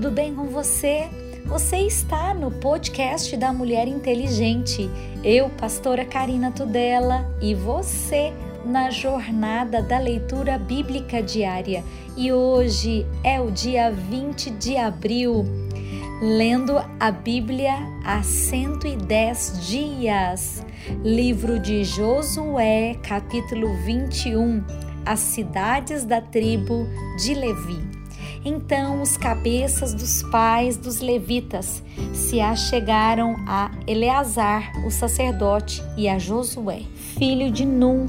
tudo 0.00 0.14
bem 0.14 0.34
com 0.34 0.46
você? 0.46 1.10
Você 1.44 1.76
está 1.76 2.32
no 2.32 2.50
podcast 2.50 3.36
da 3.36 3.52
Mulher 3.52 3.86
Inteligente. 3.86 4.88
Eu, 5.22 5.50
pastora 5.50 6.06
Karina 6.06 6.50
Tudela, 6.50 7.30
e 7.38 7.54
você 7.54 8.32
na 8.64 8.88
jornada 8.88 9.82
da 9.82 9.98
leitura 9.98 10.56
bíblica 10.56 11.22
diária. 11.22 11.84
E 12.16 12.32
hoje 12.32 13.06
é 13.22 13.42
o 13.42 13.50
dia 13.50 13.90
20 13.90 14.52
de 14.52 14.78
abril, 14.78 15.44
lendo 16.22 16.82
a 16.98 17.10
Bíblia 17.10 17.74
há 18.02 18.22
110 18.22 19.66
dias. 19.68 20.64
Livro 21.04 21.58
de 21.58 21.84
Josué, 21.84 22.96
capítulo 23.02 23.76
21. 23.84 24.64
As 25.04 25.20
cidades 25.20 26.06
da 26.06 26.22
tribo 26.22 26.86
de 27.22 27.34
Levi. 27.34 27.99
Então 28.44 29.02
os 29.02 29.16
cabeças 29.16 29.92
dos 29.92 30.22
pais 30.30 30.76
dos 30.76 31.00
levitas 31.00 31.82
se 32.14 32.40
achegaram 32.40 33.36
a 33.46 33.70
Eleazar, 33.86 34.72
o 34.86 34.90
sacerdote, 34.90 35.82
e 35.96 36.08
a 36.08 36.18
Josué, 36.18 36.82
filho 37.18 37.50
de 37.50 37.66
Num, 37.66 38.06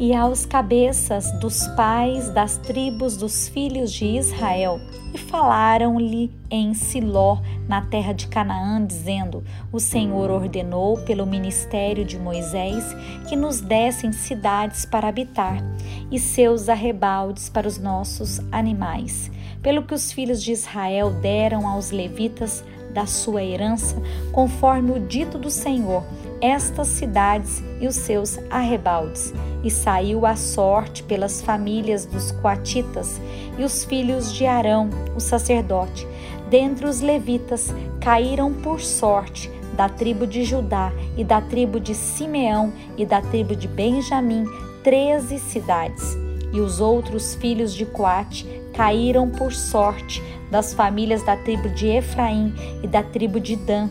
e 0.00 0.14
aos 0.14 0.46
cabeças 0.46 1.30
dos 1.32 1.68
pais 1.76 2.30
das 2.30 2.56
tribos 2.56 3.18
dos 3.18 3.50
filhos 3.50 3.92
de 3.92 4.06
Israel, 4.06 4.80
e 5.12 5.18
falaram-lhe 5.18 6.32
em 6.50 6.72
Siló, 6.72 7.38
na 7.68 7.82
terra 7.82 8.14
de 8.14 8.26
Canaã, 8.26 8.82
dizendo: 8.82 9.44
O 9.70 9.78
Senhor 9.78 10.30
ordenou 10.30 10.96
pelo 11.02 11.26
ministério 11.26 12.02
de 12.02 12.18
Moisés 12.18 12.82
que 13.28 13.36
nos 13.36 13.60
dessem 13.60 14.10
cidades 14.10 14.86
para 14.86 15.08
habitar 15.08 15.62
e 16.10 16.18
seus 16.18 16.70
arrebaldes 16.70 17.50
para 17.50 17.68
os 17.68 17.76
nossos 17.76 18.40
animais. 18.50 19.30
Pelo 19.60 19.82
que 19.82 19.92
os 19.92 20.10
filhos 20.10 20.42
de 20.42 20.52
Israel 20.52 21.10
deram 21.20 21.68
aos 21.68 21.90
levitas 21.90 22.64
da 22.92 23.06
sua 23.06 23.42
herança, 23.42 23.96
conforme 24.32 24.92
o 24.92 25.00
dito 25.00 25.38
do 25.38 25.50
Senhor, 25.50 26.02
estas 26.40 26.88
cidades 26.88 27.62
e 27.80 27.86
os 27.86 27.96
seus 27.96 28.38
arrebaldes. 28.48 29.32
E 29.62 29.70
saiu 29.70 30.24
a 30.24 30.36
sorte 30.36 31.02
pelas 31.02 31.42
famílias 31.42 32.06
dos 32.06 32.32
coatitas 32.32 33.20
e 33.58 33.64
os 33.64 33.84
filhos 33.84 34.32
de 34.32 34.46
Arão, 34.46 34.88
o 35.14 35.20
sacerdote. 35.20 36.06
Dentre 36.48 36.86
os 36.86 37.00
levitas 37.00 37.72
caíram 38.00 38.52
por 38.52 38.80
sorte 38.80 39.50
da 39.76 39.88
tribo 39.88 40.26
de 40.26 40.44
Judá 40.44 40.92
e 41.16 41.24
da 41.24 41.40
tribo 41.40 41.78
de 41.78 41.94
Simeão 41.94 42.72
e 42.96 43.06
da 43.06 43.20
tribo 43.20 43.54
de 43.54 43.68
Benjamim, 43.68 44.44
treze 44.82 45.38
cidades. 45.38 46.16
E 46.52 46.60
os 46.60 46.80
outros 46.80 47.34
filhos 47.36 47.72
de 47.72 47.86
Coate 47.86 48.59
caíram 48.80 49.28
por 49.28 49.52
sorte 49.52 50.22
das 50.50 50.72
famílias 50.72 51.22
da 51.22 51.36
tribo 51.36 51.68
de 51.68 51.86
Efraim 51.86 52.54
e 52.82 52.86
da 52.86 53.02
tribo 53.02 53.38
de 53.38 53.54
Dan 53.54 53.90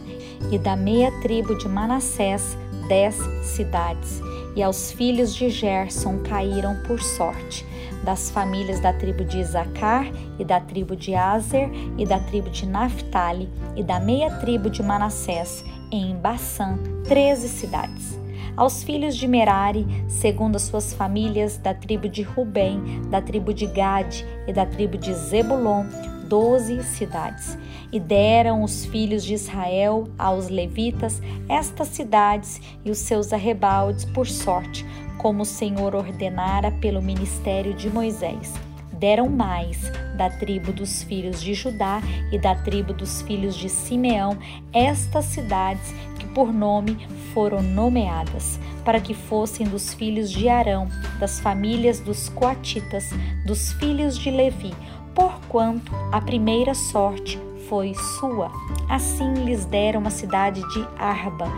e 0.52 0.58
da 0.58 0.76
meia 0.76 1.12
tribo 1.22 1.56
de 1.56 1.70
Manassés, 1.70 2.58
dez 2.88 3.16
cidades. 3.44 4.20
E 4.56 4.64
aos 4.64 4.92
filhos 4.92 5.36
de 5.36 5.48
Gerson 5.48 6.18
caíram 6.24 6.76
por 6.88 7.00
sorte 7.04 7.64
das 8.04 8.32
famílias 8.32 8.80
da 8.80 8.92
tribo 8.92 9.24
de 9.24 9.42
Isacar 9.42 10.08
e 10.40 10.44
da 10.44 10.60
tribo 10.60 10.96
de 10.96 11.14
Azer 11.14 11.70
e 11.96 12.04
da 12.04 12.20
tribo 12.22 12.50
de 12.50 12.66
Naphtali 12.66 13.48
e 13.76 13.84
da 13.84 14.00
meia 14.00 14.32
tribo 14.40 14.72
de 14.72 14.82
Manassés, 14.82 15.64
em 15.92 16.16
Bassã, 16.16 16.80
treze 17.08 17.48
cidades 17.48 18.18
aos 18.56 18.84
filhos 18.84 19.16
de 19.16 19.28
Merari, 19.28 19.86
segundo 20.08 20.56
as 20.56 20.64
suas 20.64 20.94
famílias, 20.94 21.58
da 21.58 21.74
tribo 21.74 22.08
de 22.08 22.22
Rubem, 22.22 23.02
da 23.10 23.22
tribo 23.22 23.54
de 23.54 23.66
Gade 23.66 24.26
e 24.48 24.54
da 24.54 24.66
tribo 24.66 24.98
de 24.98 25.14
Zebulon, 25.14 25.86
doze 26.28 26.84
cidades. 26.84 27.58
E 27.92 28.00
deram 28.00 28.64
os 28.64 28.86
filhos 28.86 29.24
de 29.24 29.34
Israel 29.34 30.08
aos 30.18 30.48
levitas 30.48 31.22
estas 31.48 31.88
cidades 31.88 32.62
e 32.86 32.92
os 32.92 33.00
seus 33.00 33.34
arrebaldes 33.34 34.06
por 34.06 34.28
sorte, 34.28 34.86
como 35.18 35.42
o 35.42 35.46
Senhor 35.46 35.96
ordenara 35.96 36.72
pelo 36.72 37.02
ministério 37.02 37.74
de 37.74 37.90
Moisés 37.90 38.54
deram 39.00 39.30
mais 39.30 39.80
da 40.16 40.30
tribo 40.30 40.74
dos 40.74 41.02
filhos 41.02 41.42
de 41.42 41.54
Judá 41.54 42.02
e 42.32 42.38
da 42.38 42.54
tribo 42.54 42.94
dos 42.94 43.22
filhos 43.22 43.56
de 43.56 43.70
Simeão 43.70 44.38
estas 44.74 45.26
cidades 45.26 45.94
por 46.40 46.54
nome 46.54 46.98
foram 47.34 47.62
nomeadas, 47.62 48.58
para 48.86 49.02
que 49.02 49.14
fossem 49.14 49.68
dos 49.68 49.94
filhos 49.94 50.32
de 50.32 50.48
Arão, 50.48 50.88
das 51.20 51.38
famílias 51.38 52.00
dos 52.00 52.30
coatitas, 52.30 53.10
dos 53.46 53.74
filhos 53.74 54.18
de 54.18 54.32
Levi, 54.32 54.74
porquanto 55.14 55.92
a 56.14 56.22
primeira 56.22 56.74
sorte 56.74 57.38
foi 57.68 57.94
sua. 57.94 58.50
Assim 58.90 59.34
lhes 59.44 59.66
deram 59.66 60.08
a 60.08 60.10
cidade 60.10 60.62
de 60.70 60.88
Arba, 60.98 61.52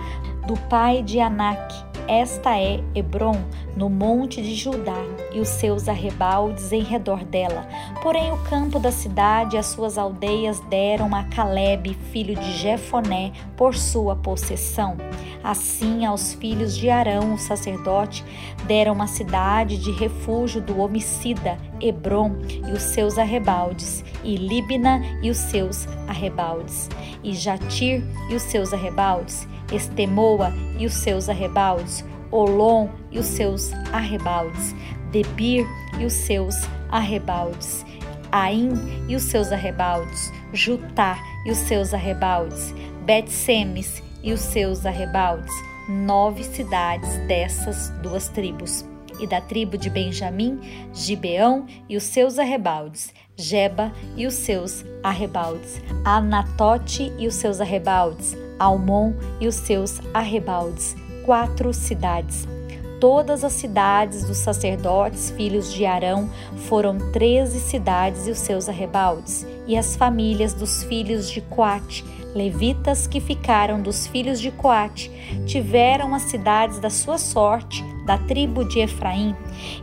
do 0.48 0.58
pai 0.68 1.04
de 1.04 1.20
Anak, 1.20 1.91
esta 2.12 2.60
é 2.60 2.84
Hebron, 2.94 3.42
no 3.74 3.90
monte 3.90 4.42
de 4.42 4.54
Judá, 4.54 5.02
e 5.32 5.40
os 5.40 5.48
seus 5.48 5.88
arrebaldes 5.88 6.74
em 6.74 6.84
redor 6.84 7.24
dela. 7.24 7.66
Porém, 8.04 8.34
o 8.34 8.38
campo 8.44 8.80
da 8.80 8.92
cidade 8.92 9.56
e 9.56 9.60
as 9.60 9.68
suas 9.68 9.98
aldeias 9.98 10.60
deram 10.70 11.16
a 11.16 11.24
Caleb, 11.24 11.94
filho 12.12 12.36
de 12.36 12.52
Jefoné, 12.52 13.32
por 13.56 13.74
sua 13.74 14.14
possessão. 14.14 14.98
Assim, 15.42 16.06
aos 16.06 16.34
filhos 16.34 16.78
de 16.78 16.90
Arão, 16.90 17.34
o 17.34 17.38
sacerdote, 17.38 18.26
deram 18.68 19.02
a 19.02 19.08
cidade 19.08 19.78
de 19.78 19.92
refúgio 19.92 20.60
do 20.60 20.80
homicida, 20.80 21.58
Hebron, 21.82 22.36
e 22.68 22.72
os 22.72 22.82
seus 22.82 23.18
arrebaldes, 23.18 24.04
e 24.24 24.36
Libna 24.36 25.02
e 25.22 25.30
os 25.30 25.38
seus 25.38 25.88
arrebaldes, 26.08 26.90
e 27.24 27.34
Jatir 27.34 28.04
e 28.30 28.36
os 28.36 28.44
seus 28.44 28.74
arrebaldes, 28.74 29.48
Estemoa 29.72 30.54
e 30.78 30.86
os 30.86 30.94
seus 30.94 31.30
arrebaldes, 31.30 32.06
Olom 32.32 32.90
e 33.12 33.20
os 33.20 33.26
seus 33.26 33.72
arrebaldes, 33.92 34.76
Debir 35.12 35.66
e 36.00 36.06
os 36.06 36.14
seus 36.14 36.56
arrebaldes, 36.90 37.86
Aim 38.32 38.72
e 39.10 39.16
os 39.16 39.24
seus 39.24 39.52
arrebaldes, 39.52 40.32
Jutá 40.54 41.18
e 41.46 41.52
os 41.52 41.58
seus 41.58 41.94
arrebaldes, 41.94 42.74
Bet-Semes 43.06 44.02
e 44.24 44.32
os 44.32 44.40
seus 44.40 44.86
arrebaldes, 44.86 45.54
nove 45.90 46.44
cidades 46.44 47.18
dessas 47.28 47.90
duas 48.02 48.30
tribos. 48.30 48.91
E 49.22 49.28
da 49.28 49.40
tribo 49.40 49.78
de 49.78 49.90
Benjamim, 49.90 50.60
Gibeão 50.92 51.68
e 51.88 51.96
os 51.96 52.04
seus 52.04 52.40
arrebaldes, 52.40 53.14
Jeba 53.38 53.92
e 54.18 54.26
os 54.26 54.34
seus 54.34 54.84
arrebaldes, 55.04 55.82
Anatote 56.04 57.14
e 57.18 57.28
os 57.28 57.36
seus 57.36 57.62
arrebaldes, 57.62 58.36
Almon 58.60 59.14
e 59.40 59.48
os 59.48 59.56
seus 59.56 60.02
arrebaldes, 60.14 60.96
quatro 61.24 61.74
cidades. 61.74 62.48
Todas 63.00 63.44
as 63.44 63.54
cidades 63.54 64.24
dos 64.26 64.38
sacerdotes, 64.38 65.32
filhos 65.32 65.74
de 65.74 65.86
Arão, 65.88 66.30
foram 66.68 67.12
treze 67.12 67.60
cidades 67.60 68.28
e 68.28 68.32
os 68.32 68.38
seus 68.38 68.70
arrebaldes, 68.70 69.46
e 69.66 69.76
as 69.76 69.96
famílias 69.96 70.54
dos 70.54 70.84
filhos 70.84 71.30
de 71.30 71.42
Coate, 71.42 72.06
levitas 72.36 73.08
que 73.08 73.20
ficaram 73.20 73.82
dos 73.82 74.06
filhos 74.06 74.40
de 74.40 74.52
Coate, 74.52 75.10
tiveram 75.48 76.14
as 76.14 76.24
cidades 76.24 76.80
da 76.80 76.92
sua 76.92 77.18
sorte, 77.18 77.84
da 78.06 78.18
tribo 78.18 78.64
de 78.64 78.80
Efraim, 78.80 79.36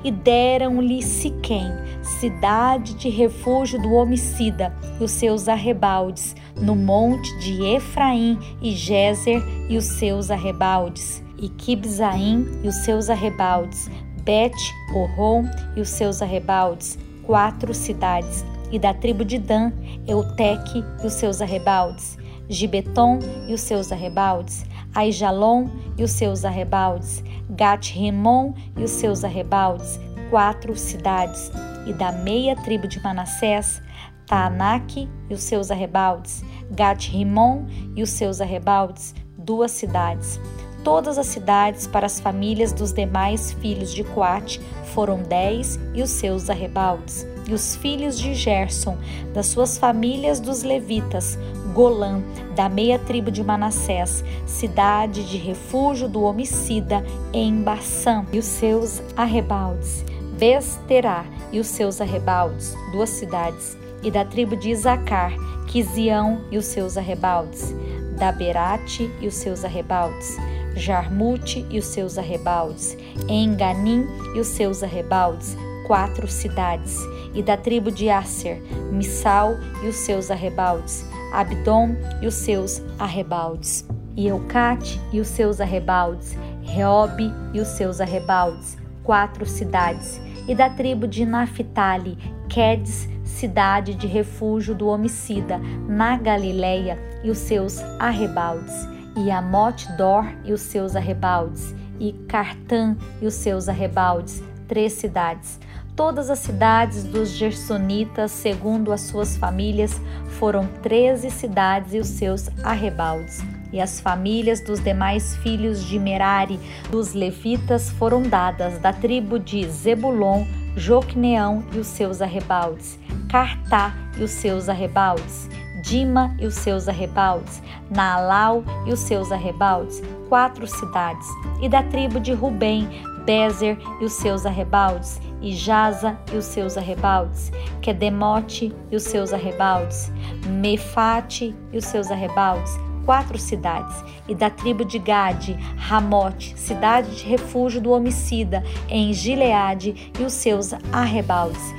e 0.02 0.10
deram-lhe 0.10 1.02
Siquém, 1.02 1.70
cidade 2.02 2.94
de 2.94 3.08
refúgio 3.08 3.80
do 3.80 3.92
homicida, 3.92 4.74
e 5.00 5.04
os 5.04 5.10
seus 5.12 5.48
arrebaldes, 5.48 6.34
no 6.56 6.74
monte 6.74 7.36
de 7.38 7.64
Efraim, 7.64 8.38
e 8.60 8.72
Gézer 8.72 9.42
e 9.68 9.76
os 9.76 9.84
seus 9.84 10.30
arrebaldes, 10.30 11.22
e 11.38 11.48
Kibzaim 11.48 12.46
e 12.62 12.68
os 12.68 12.76
seus 12.76 13.08
arrebaldes, 13.08 13.90
Bet, 14.24 14.56
Oron 14.94 15.44
e 15.76 15.80
os 15.80 15.88
seus 15.88 16.20
arrebaldes, 16.20 16.98
quatro 17.24 17.72
cidades, 17.72 18.44
e 18.70 18.78
da 18.78 18.92
tribo 18.92 19.24
de 19.24 19.38
Dan, 19.38 19.72
Euteque 20.06 20.84
e 21.02 21.06
os 21.06 21.14
seus 21.14 21.40
arrebaldes, 21.40 22.18
Gibeton 22.48 23.18
e 23.46 23.54
os 23.54 23.60
seus 23.60 23.92
arrebaldes, 23.92 24.64
Aijalon 24.98 25.68
e 25.96 26.02
os 26.02 26.10
seus 26.10 26.44
arrebaldes, 26.44 27.22
Gat-Rimon 27.50 28.52
e 28.76 28.82
os 28.82 28.90
seus 28.90 29.22
arrebaldes, 29.22 30.00
quatro 30.28 30.76
cidades, 30.76 31.52
e 31.86 31.92
da 31.92 32.10
meia 32.10 32.56
tribo 32.56 32.88
de 32.88 33.00
Manassés, 33.00 33.80
Taanak 34.26 35.08
e 35.30 35.34
os 35.34 35.42
seus 35.42 35.70
arrebaldes, 35.70 36.44
Gat-Rimon 36.72 37.66
e 37.94 38.02
os 38.02 38.10
seus 38.10 38.40
arrebaldes, 38.40 39.14
duas 39.38 39.70
cidades. 39.70 40.40
Todas 40.82 41.16
as 41.16 41.26
cidades 41.26 41.86
para 41.86 42.06
as 42.06 42.18
famílias 42.18 42.72
dos 42.72 42.92
demais 42.92 43.52
filhos 43.52 43.94
de 43.94 44.02
Coate 44.02 44.60
foram 44.94 45.22
dez 45.22 45.78
e 45.94 46.02
os 46.02 46.10
seus 46.10 46.50
arrebaldes. 46.50 47.24
E 47.46 47.54
os 47.54 47.76
filhos 47.76 48.18
de 48.18 48.34
Gerson, 48.34 48.98
das 49.32 49.46
suas 49.46 49.78
famílias 49.78 50.40
dos 50.40 50.62
levitas, 50.62 51.38
Golã, 51.78 52.20
da 52.56 52.68
meia 52.68 52.98
tribo 52.98 53.30
de 53.30 53.40
Manassés, 53.44 54.24
cidade 54.44 55.24
de 55.30 55.36
refúgio 55.36 56.08
do 56.08 56.24
homicida 56.24 57.04
em 57.32 57.62
Bassã, 57.62 58.26
e 58.32 58.38
os 58.40 58.46
seus 58.46 59.00
arrebaldes. 59.16 60.04
Besterá 60.36 61.24
e 61.52 61.60
os 61.60 61.68
seus 61.68 62.00
arrebaldes, 62.00 62.74
duas 62.90 63.10
cidades 63.10 63.78
e 64.02 64.10
da 64.10 64.24
tribo 64.24 64.56
de 64.56 64.70
Isacar, 64.70 65.32
Quisião 65.68 66.40
e 66.50 66.58
os 66.58 66.66
seus 66.66 66.96
arrebaldes, 66.96 67.72
Daberate 68.18 69.08
e 69.20 69.28
os 69.28 69.34
seus 69.34 69.64
arrebaldes, 69.64 70.36
Jarmute 70.74 71.64
e 71.70 71.78
os 71.78 71.86
seus 71.86 72.18
arrebaldes, 72.18 72.98
Enganim 73.28 74.04
e 74.34 74.40
os 74.40 74.48
seus 74.48 74.82
arrebaldes, 74.82 75.56
quatro 75.86 76.26
cidades, 76.26 76.96
e 77.32 77.40
da 77.40 77.56
tribo 77.56 77.92
de 77.92 78.10
Asser, 78.10 78.60
Missal 78.90 79.54
e 79.84 79.86
os 79.86 79.94
seus 79.94 80.28
arrebaldes, 80.28 81.06
Abdom 81.32 81.94
e 82.20 82.26
os 82.26 82.34
seus 82.34 82.82
arrebaldes, 82.98 83.86
e 84.16 84.26
Eucate 84.26 85.00
e 85.12 85.20
os 85.20 85.28
seus 85.28 85.60
arrebaldes, 85.60 86.36
Reobe 86.62 87.32
e 87.52 87.60
os 87.60 87.68
seus 87.68 88.00
arrebaldes, 88.00 88.76
quatro 89.02 89.46
cidades, 89.46 90.20
e 90.46 90.54
da 90.54 90.68
tribo 90.68 91.06
de 91.06 91.24
Naphtali, 91.24 92.18
Quedes, 92.48 93.08
cidade 93.24 93.94
de 93.94 94.06
refúgio 94.06 94.74
do 94.74 94.88
homicida, 94.88 95.58
na 95.88 96.16
Galileia, 96.16 96.98
e 97.22 97.30
os 97.30 97.38
seus 97.38 97.80
arrebaldes, 97.98 98.74
e 99.16 99.30
Amote 99.30 99.90
Dor 99.92 100.24
e 100.44 100.52
os 100.52 100.60
seus 100.60 100.96
arrebaldes, 100.96 101.74
e 102.00 102.12
Cartã 102.28 102.96
e 103.20 103.26
os 103.26 103.34
seus 103.34 103.68
arrebaldes, 103.68 104.42
três 104.66 104.92
cidades. 104.94 105.58
Todas 105.98 106.30
as 106.30 106.38
cidades 106.38 107.02
dos 107.02 107.30
Gersonitas, 107.30 108.30
segundo 108.30 108.92
as 108.92 109.00
suas 109.00 109.36
famílias, 109.36 110.00
foram 110.38 110.64
treze 110.80 111.28
cidades 111.28 111.92
e 111.92 111.98
os 111.98 112.06
seus 112.06 112.48
arrebaldes. 112.62 113.44
E 113.72 113.80
as 113.80 113.98
famílias 113.98 114.60
dos 114.60 114.78
demais 114.78 115.34
filhos 115.38 115.82
de 115.84 115.98
Merari, 115.98 116.60
dos 116.88 117.14
levitas, 117.14 117.90
foram 117.90 118.22
dadas 118.22 118.78
da 118.78 118.92
tribo 118.92 119.40
de 119.40 119.68
Zebulon, 119.68 120.44
Joqueneão 120.76 121.64
e 121.72 121.78
os 121.78 121.88
seus 121.88 122.22
arrebaldes, 122.22 122.96
Cartá 123.28 123.92
e 124.16 124.22
os 124.22 124.30
seus 124.30 124.68
arrebaldes, 124.68 125.50
Dima 125.82 126.32
e 126.38 126.46
os 126.46 126.54
seus 126.54 126.86
arrebaldes, 126.86 127.60
Naalau 127.90 128.62
e 128.86 128.92
os 128.92 129.00
seus 129.00 129.32
arrebaldes, 129.32 130.00
quatro 130.28 130.64
cidades, 130.64 131.26
e 131.60 131.68
da 131.68 131.82
tribo 131.82 132.20
de 132.20 132.32
Rubem, 132.32 132.88
Bezer 133.28 133.76
e 134.00 134.06
os 134.06 134.14
seus 134.14 134.46
arrebaldes, 134.46 135.20
e 135.42 135.52
Jaza 135.52 136.18
e 136.32 136.36
os 136.38 136.46
seus 136.46 136.78
arrebaldes, 136.78 137.52
Quedemote 137.82 138.74
e 138.90 138.96
os 138.96 139.02
seus 139.02 139.34
arrebaldes, 139.34 140.10
Mefate 140.46 141.54
e 141.70 141.76
os 141.76 141.84
seus 141.84 142.10
arrebaldes, 142.10 142.72
quatro 143.04 143.36
cidades, 143.36 144.02
e 144.26 144.34
da 144.34 144.48
tribo 144.48 144.82
de 144.82 144.98
Gade, 144.98 145.52
Ramote, 145.76 146.58
cidade 146.58 147.16
de 147.16 147.26
refúgio 147.26 147.82
do 147.82 147.90
homicida, 147.90 148.64
em 148.88 149.12
Gileade 149.12 150.10
e 150.18 150.22
os 150.22 150.32
seus 150.32 150.72
arrebaldes, 150.90 151.74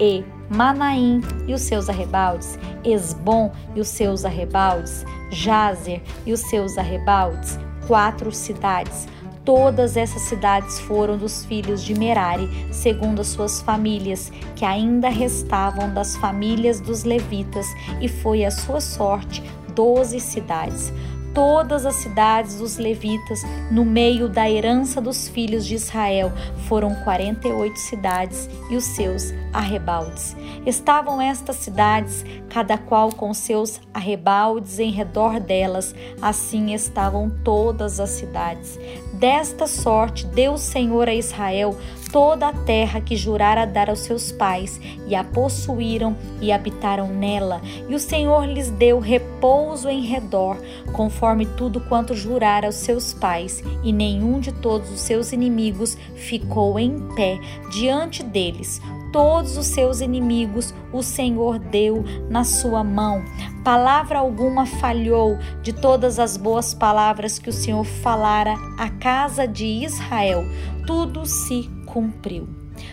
e 0.00 0.24
Manaim 0.48 1.20
e 1.46 1.54
os 1.54 1.60
seus 1.60 1.88
arrebaldes, 1.88 2.58
Esbom 2.82 3.52
e 3.76 3.80
os 3.80 3.86
seus 3.86 4.24
arrebaldes, 4.24 5.04
Jazer 5.30 6.02
e 6.26 6.32
os 6.32 6.40
seus 6.40 6.76
arrebaldes, 6.76 7.60
quatro 7.86 8.32
cidades, 8.32 9.06
Todas 9.50 9.96
essas 9.96 10.22
cidades 10.22 10.78
foram 10.78 11.18
dos 11.18 11.44
filhos 11.44 11.82
de 11.82 11.92
Merari, 11.92 12.48
segundo 12.70 13.20
as 13.20 13.26
suas 13.26 13.60
famílias, 13.60 14.30
que 14.54 14.64
ainda 14.64 15.08
restavam 15.08 15.92
das 15.92 16.14
famílias 16.14 16.80
dos 16.80 17.02
levitas, 17.02 17.66
e 18.00 18.06
foi 18.06 18.44
a 18.44 18.50
sua 18.52 18.80
sorte 18.80 19.42
doze 19.74 20.20
cidades 20.20 20.92
todas 21.34 21.86
as 21.86 21.96
cidades 21.96 22.58
dos 22.58 22.78
levitas, 22.78 23.42
no 23.70 23.84
meio 23.84 24.28
da 24.28 24.50
herança 24.50 25.00
dos 25.00 25.28
filhos 25.28 25.66
de 25.66 25.74
Israel, 25.74 26.32
foram 26.68 26.94
48 27.04 27.78
cidades 27.78 28.48
e 28.70 28.76
os 28.76 28.84
seus 28.84 29.32
arrebaldes. 29.52 30.36
Estavam 30.66 31.20
estas 31.20 31.56
cidades, 31.56 32.24
cada 32.48 32.76
qual 32.76 33.10
com 33.12 33.32
seus 33.32 33.80
arrebaldes 33.92 34.78
em 34.78 34.90
redor 34.90 35.40
delas, 35.40 35.94
assim 36.20 36.72
estavam 36.74 37.30
todas 37.44 38.00
as 38.00 38.10
cidades. 38.10 38.78
Desta 39.14 39.66
sorte 39.66 40.26
deu 40.26 40.54
o 40.54 40.58
Senhor 40.58 41.08
a 41.08 41.14
Israel 41.14 41.76
toda 42.12 42.48
a 42.48 42.52
terra 42.52 43.00
que 43.00 43.16
jurara 43.16 43.66
dar 43.66 43.88
aos 43.88 44.00
seus 44.00 44.32
pais, 44.32 44.80
e 45.06 45.14
a 45.14 45.24
possuíram 45.24 46.16
e 46.40 46.52
habitaram 46.52 47.08
nela, 47.08 47.60
e 47.88 47.94
o 47.94 47.98
Senhor 47.98 48.46
lhes 48.46 48.70
deu 48.70 48.98
repouso 48.98 49.88
em 49.88 50.02
redor, 50.02 50.56
conforme 50.92 51.46
tudo 51.46 51.80
quanto 51.80 52.14
jurara 52.14 52.66
aos 52.66 52.76
seus 52.76 53.12
pais, 53.12 53.62
e 53.82 53.92
nenhum 53.92 54.40
de 54.40 54.52
todos 54.52 54.90
os 54.90 55.00
seus 55.00 55.32
inimigos 55.32 55.96
ficou 56.14 56.78
em 56.78 56.98
pé 57.14 57.38
diante 57.70 58.22
deles 58.22 58.80
todos 59.12 59.56
os 59.56 59.66
seus 59.66 60.00
inimigos 60.00 60.74
o 60.92 61.02
Senhor 61.02 61.58
deu 61.58 62.04
na 62.28 62.44
sua 62.44 62.82
mão. 62.84 63.22
Palavra 63.64 64.18
alguma 64.18 64.66
falhou 64.66 65.36
de 65.62 65.72
todas 65.72 66.18
as 66.18 66.36
boas 66.36 66.72
palavras 66.72 67.38
que 67.38 67.50
o 67.50 67.52
Senhor 67.52 67.84
falara 67.84 68.54
à 68.78 68.88
casa 68.88 69.46
de 69.46 69.66
Israel. 69.66 70.44
Tudo 70.86 71.26
se 71.26 71.68
cumpriu. 71.92 72.48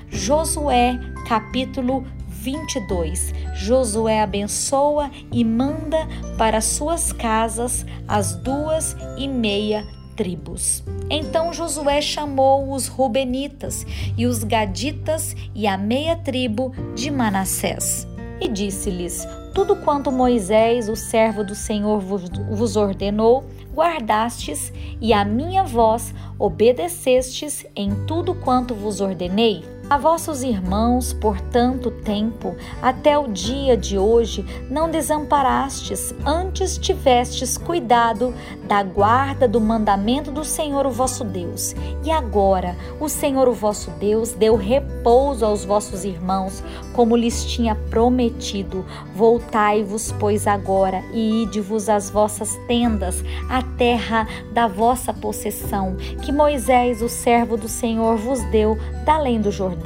Josué, 0.09 0.99
capítulo 1.27 2.05
22. 2.27 3.33
Josué 3.53 4.21
abençoa 4.21 5.09
e 5.31 5.43
manda 5.43 6.07
para 6.37 6.61
suas 6.61 7.11
casas 7.11 7.85
as 8.07 8.35
duas 8.35 8.95
e 9.17 9.27
meia 9.27 9.85
tribos. 10.15 10.83
Então 11.09 11.53
Josué 11.53 12.01
chamou 12.01 12.73
os 12.73 12.87
Rubenitas 12.87 13.85
e 14.17 14.25
os 14.25 14.43
Gaditas 14.43 15.35
e 15.53 15.67
a 15.67 15.77
meia 15.77 16.15
tribo 16.15 16.73
de 16.95 17.11
Manassés. 17.11 18.07
E 18.41 18.47
disse-lhes: 18.47 19.25
Tudo 19.57 19.75
quanto 19.75 20.11
Moisés, 20.11 20.87
o 20.87 20.95
servo 20.95 21.43
do 21.43 21.55
Senhor, 21.55 21.99
vos 21.99 22.75
ordenou, 22.75 23.43
guardastes, 23.73 24.71
e 25.01 25.11
a 25.11 25.25
minha 25.25 25.63
voz 25.63 26.13
obedecestes 26.37 27.65
em 27.75 28.05
tudo 28.05 28.35
quanto 28.35 28.75
vos 28.75 29.01
ordenei? 29.01 29.63
A 29.89 29.97
vossos 29.97 30.43
irmãos, 30.43 31.13
por 31.13 31.39
tanto 31.39 31.89
tempo, 31.89 32.57
até 32.81 33.17
o 33.17 33.29
dia 33.29 33.77
de 33.77 33.97
hoje, 33.97 34.45
não 34.69 34.91
desamparastes, 34.91 36.13
antes 36.25 36.77
tivestes 36.77 37.57
cuidado 37.57 38.33
da 38.67 38.83
guarda 38.83 39.47
do 39.47 39.61
mandamento 39.61 40.29
do 40.29 40.43
Senhor 40.43 40.85
o 40.85 40.91
vosso 40.91 41.23
Deus. 41.23 41.73
E 42.03 42.11
agora, 42.11 42.75
o 42.99 43.07
Senhor 43.07 43.47
o 43.47 43.53
vosso 43.53 43.89
Deus 43.91 44.33
deu 44.33 44.57
repouso 44.57 45.45
aos 45.45 45.63
vossos 45.63 46.03
irmãos, 46.03 46.61
como 46.91 47.15
lhes 47.15 47.45
tinha 47.45 47.73
prometido. 47.73 48.85
Voltai-vos, 49.15 50.13
pois, 50.19 50.47
agora, 50.47 51.01
e 51.13 51.43
ide-vos 51.43 51.87
às 51.87 52.09
vossas 52.09 52.57
tendas, 52.67 53.23
à 53.49 53.63
terra 53.77 54.27
da 54.51 54.67
vossa 54.67 55.13
possessão, 55.13 55.95
que 56.21 56.33
Moisés, 56.33 57.01
o 57.01 57.07
servo 57.07 57.55
do 57.55 57.69
Senhor, 57.69 58.17
vos 58.17 58.43
deu 58.51 58.77
da 59.05 59.15
além 59.15 59.39
do 59.39 59.49
Jordão. 59.49 59.76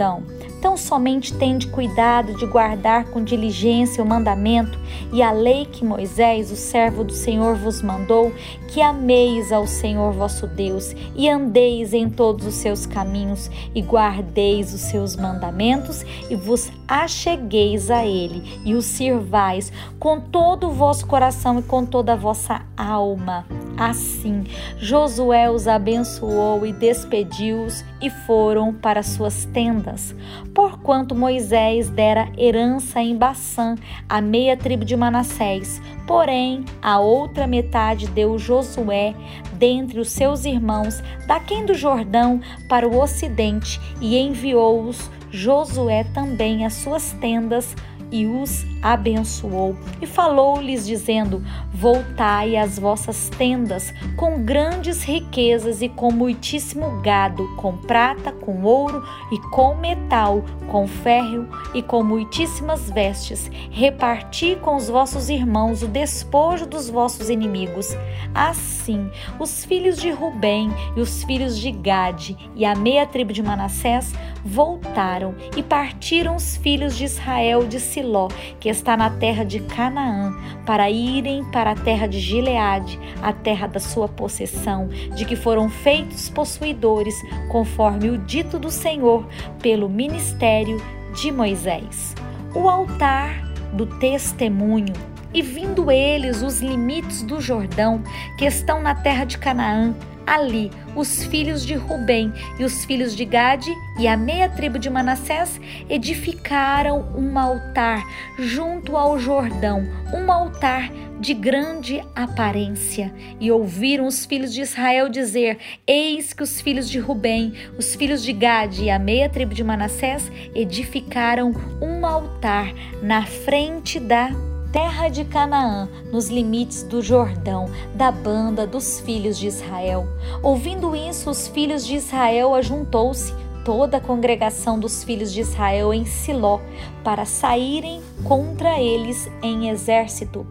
Tão 0.61 0.77
somente 0.77 1.33
tende 1.33 1.67
cuidado 1.67 2.35
de 2.35 2.45
guardar 2.45 3.05
com 3.05 3.23
diligência 3.23 4.03
o 4.03 4.07
mandamento 4.07 4.79
e 5.11 5.21
a 5.21 5.31
lei 5.31 5.65
que 5.65 5.83
Moisés, 5.83 6.51
o 6.51 6.55
servo 6.55 7.03
do 7.03 7.13
Senhor, 7.13 7.55
vos 7.55 7.81
mandou, 7.81 8.31
que 8.67 8.81
ameis 8.81 9.51
ao 9.51 9.65
Senhor 9.65 10.13
vosso 10.13 10.45
Deus 10.45 10.95
e 11.15 11.27
andeis 11.27 11.93
em 11.93 12.09
todos 12.09 12.45
os 12.45 12.53
seus 12.55 12.85
caminhos 12.85 13.49
e 13.73 13.81
guardeis 13.81 14.73
os 14.73 14.81
seus 14.81 15.15
mandamentos 15.15 16.05
e 16.29 16.35
vos 16.35 16.71
achegueis 16.87 17.89
a 17.89 18.05
ele 18.05 18.61
e 18.63 18.75
o 18.75 18.81
sirvais 18.81 19.71
com 19.99 20.19
todo 20.19 20.67
o 20.67 20.71
vosso 20.71 21.07
coração 21.07 21.59
e 21.59 21.63
com 21.63 21.85
toda 21.85 22.13
a 22.13 22.17
vossa 22.17 22.61
alma. 22.81 23.45
Assim, 23.77 24.43
Josué 24.77 25.49
os 25.49 25.67
abençoou 25.67 26.65
e 26.65 26.73
despediu-os 26.73 27.83
e 28.01 28.09
foram 28.09 28.73
para 28.73 29.01
suas 29.01 29.45
tendas 29.45 30.13
porquanto 30.53 31.15
Moisés 31.15 31.89
dera 31.89 32.29
herança 32.37 33.01
em 33.01 33.15
Baçã 33.15 33.75
a 34.07 34.21
meia 34.21 34.57
tribo 34.57 34.85
de 34.85 34.95
Manassés. 34.95 35.81
Porém, 36.05 36.65
a 36.81 36.99
outra 36.99 37.47
metade 37.47 38.07
deu 38.07 38.37
Josué 38.37 39.15
dentre 39.53 39.99
os 39.99 40.09
seus 40.09 40.45
irmãos, 40.45 41.01
daquém 41.27 41.65
do 41.65 41.73
Jordão 41.73 42.41
para 42.67 42.87
o 42.87 42.99
ocidente, 42.99 43.79
e 44.01 44.17
enviou-os 44.17 45.09
Josué 45.29 46.03
também 46.13 46.65
às 46.65 46.73
suas 46.73 47.13
tendas 47.13 47.75
e 48.11 48.25
os 48.25 48.65
abençoou 48.81 49.75
e 50.01 50.07
falou-lhes, 50.07 50.85
dizendo: 50.87 51.43
Voltai 51.73 52.57
às 52.57 52.79
vossas 52.79 53.29
tendas 53.29 53.93
com 54.15 54.43
grandes 54.43 55.03
riquezas 55.03 55.81
e 55.81 55.89
com 55.89 56.11
muitíssimo 56.11 57.01
gado, 57.01 57.47
com 57.57 57.77
prata, 57.77 58.31
com 58.31 58.63
ouro 58.63 59.03
e 59.31 59.39
com 59.49 59.75
metal, 59.75 60.43
com 60.69 60.87
ferro 60.87 61.47
e 61.73 61.81
com 61.81 62.03
muitíssimas 62.03 62.89
vestes. 62.89 63.49
Reparti 63.69 64.57
com 64.61 64.75
os 64.75 64.89
vossos 64.89 65.29
irmãos 65.29 65.83
o 65.83 65.87
despojo 65.87 66.65
dos 66.65 66.89
vossos 66.89 67.29
inimigos. 67.29 67.89
Assim, 68.33 69.09
os 69.39 69.63
filhos 69.65 69.97
de 69.97 70.09
Rubem 70.09 70.71
e 70.95 71.01
os 71.01 71.23
filhos 71.23 71.57
de 71.57 71.71
Gade 71.71 72.37
e 72.55 72.65
a 72.65 72.75
meia 72.75 73.05
tribo 73.05 73.33
de 73.33 73.43
Manassés 73.43 74.13
voltaram 74.43 75.35
e 75.55 75.61
partiram 75.61 76.35
os 76.35 76.57
filhos 76.57 76.97
de 76.97 77.05
Israel 77.05 77.67
de 77.67 77.79
Siló, 77.79 78.27
que 78.59 78.70
está 78.71 78.97
na 78.97 79.09
terra 79.09 79.43
de 79.43 79.59
Canaã, 79.59 80.33
para 80.65 80.89
irem 80.89 81.43
para 81.51 81.71
a 81.71 81.75
terra 81.75 82.07
de 82.07 82.19
Gileade, 82.19 82.99
a 83.21 83.31
terra 83.31 83.67
da 83.67 83.79
sua 83.79 84.07
possessão, 84.07 84.87
de 85.15 85.25
que 85.25 85.35
foram 85.35 85.69
feitos 85.69 86.29
possuidores, 86.29 87.15
conforme 87.49 88.09
o 88.09 88.17
dito 88.17 88.57
do 88.57 88.71
Senhor 88.71 89.27
pelo 89.61 89.87
ministério 89.87 90.81
de 91.13 91.31
Moisés. 91.31 92.15
O 92.55 92.67
altar 92.67 93.51
do 93.73 93.85
testemunho 93.85 94.93
e 95.33 95.41
vindo 95.41 95.89
eles 95.89 96.41
os 96.41 96.59
limites 96.59 97.21
do 97.23 97.39
Jordão, 97.39 98.03
que 98.37 98.45
estão 98.45 98.81
na 98.81 98.93
terra 98.93 99.23
de 99.23 99.37
Canaã, 99.37 99.95
ali 100.25 100.71
os 100.95 101.23
filhos 101.23 101.65
de 101.65 101.73
Rubem 101.75 102.31
e 102.59 102.63
os 102.63 102.85
filhos 102.85 103.15
de 103.15 103.25
Gade 103.25 103.73
e 103.99 104.07
a 104.07 104.17
meia 104.17 104.49
tribo 104.49 104.77
de 104.77 104.89
Manassés 104.89 105.59
edificaram 105.89 107.13
um 107.15 107.37
altar 107.37 108.03
junto 108.37 108.97
ao 108.97 109.17
Jordão, 109.17 109.83
um 110.13 110.31
altar 110.31 110.91
de 111.19 111.33
grande 111.33 112.03
aparência. 112.15 113.13
E 113.39 113.51
ouviram 113.51 114.07
os 114.07 114.25
filhos 114.25 114.53
de 114.53 114.61
Israel 114.61 115.07
dizer: 115.07 115.57
Eis 115.85 116.33
que 116.33 116.43
os 116.43 116.59
filhos 116.59 116.89
de 116.89 116.99
Rubem, 116.99 117.53
os 117.77 117.95
filhos 117.95 118.23
de 118.23 118.33
Gade 118.33 118.85
e 118.85 118.89
a 118.89 118.99
meia 118.99 119.29
tribo 119.29 119.53
de 119.53 119.63
Manassés 119.63 120.31
edificaram 120.55 121.53
um 121.81 122.05
altar 122.05 122.73
na 123.01 123.25
frente 123.25 123.99
da 123.99 124.29
terra 124.71 125.09
de 125.09 125.25
Canaã, 125.25 125.89
nos 126.11 126.29
limites 126.29 126.83
do 126.83 127.01
Jordão, 127.01 127.69
da 127.93 128.09
banda 128.09 128.65
dos 128.65 129.01
filhos 129.01 129.37
de 129.37 129.47
Israel. 129.47 130.07
Ouvindo 130.41 130.95
isso, 130.95 131.29
os 131.29 131.47
filhos 131.47 131.85
de 131.85 131.95
Israel 131.95 132.55
ajuntou-se 132.55 133.33
toda 133.65 133.97
a 133.97 134.01
congregação 134.01 134.79
dos 134.79 135.03
filhos 135.03 135.31
de 135.31 135.41
Israel 135.41 135.93
em 135.93 136.05
Siló 136.05 136.59
para 137.03 137.25
saírem 137.25 138.01
contra 138.23 138.79
eles 138.79 139.29
em 139.43 139.69
exército. 139.69 140.47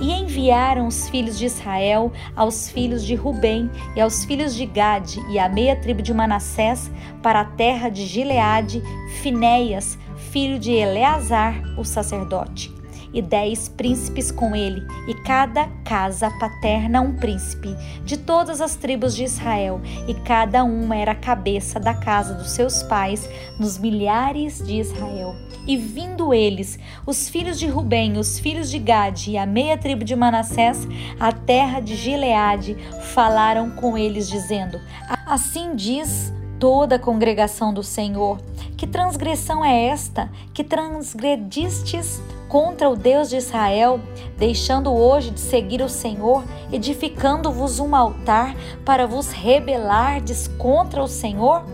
E 0.00 0.12
enviaram 0.12 0.86
os 0.86 1.08
filhos 1.08 1.36
de 1.36 1.44
Israel 1.44 2.12
aos 2.34 2.70
filhos 2.70 3.04
de 3.04 3.16
Rubem 3.16 3.68
e 3.96 4.00
aos 4.00 4.24
filhos 4.24 4.54
de 4.54 4.64
Gade 4.64 5.20
e 5.28 5.38
a 5.38 5.48
meia 5.48 5.76
tribo 5.76 6.00
de 6.00 6.14
Manassés 6.14 6.90
para 7.20 7.40
a 7.40 7.44
terra 7.44 7.88
de 7.88 8.06
Gileade, 8.06 8.82
Finéias, 9.20 9.98
filho 10.30 10.58
de 10.60 10.72
Eleazar, 10.72 11.60
o 11.76 11.84
sacerdote 11.84 12.83
e 13.14 13.22
dez 13.22 13.68
príncipes 13.68 14.30
com 14.30 14.54
ele, 14.54 14.84
e 15.08 15.14
cada 15.22 15.68
casa 15.84 16.30
paterna 16.38 17.00
um 17.00 17.14
príncipe, 17.14 17.74
de 18.04 18.18
todas 18.18 18.60
as 18.60 18.74
tribos 18.74 19.14
de 19.14 19.24
Israel, 19.24 19.80
e 20.08 20.12
cada 20.12 20.64
uma 20.64 20.96
era 20.96 21.12
a 21.12 21.16
cabeça 21.16 21.78
da 21.78 21.94
casa 21.94 22.34
dos 22.34 22.50
seus 22.50 22.82
pais, 22.82 23.26
nos 23.58 23.78
milhares 23.78 24.58
de 24.58 24.80
Israel. 24.80 25.34
E 25.66 25.76
vindo 25.76 26.34
eles, 26.34 26.78
os 27.06 27.28
filhos 27.28 27.58
de 27.58 27.66
Rubem, 27.66 28.18
os 28.18 28.38
filhos 28.38 28.70
de 28.70 28.78
Gade 28.78 29.30
e 29.30 29.38
a 29.38 29.46
meia 29.46 29.78
tribo 29.78 30.04
de 30.04 30.14
Manassés, 30.14 30.86
a 31.18 31.32
terra 31.32 31.80
de 31.80 31.96
Gileade, 31.96 32.76
falaram 33.14 33.70
com 33.70 33.96
eles, 33.96 34.28
dizendo: 34.28 34.78
Assim 35.26 35.74
diz 35.74 36.32
toda 36.58 36.96
a 36.96 36.98
congregação 36.98 37.72
do 37.72 37.82
Senhor: 37.82 38.38
Que 38.76 38.86
transgressão 38.86 39.64
é 39.64 39.86
esta 39.86 40.30
que 40.52 40.62
transgredistes 40.62 42.20
contra 42.54 42.88
o 42.88 42.94
Deus 42.94 43.30
de 43.30 43.36
Israel, 43.36 43.98
deixando 44.38 44.94
hoje 44.94 45.32
de 45.32 45.40
seguir 45.40 45.82
o 45.82 45.88
Senhor, 45.88 46.44
edificando-vos 46.72 47.80
um 47.80 47.96
altar 47.96 48.54
para 48.84 49.08
vos 49.08 49.32
rebelardes 49.32 50.46
contra 50.56 51.02
o 51.02 51.08
Senhor? 51.08 51.64